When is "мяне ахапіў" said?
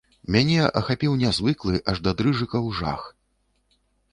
0.35-1.13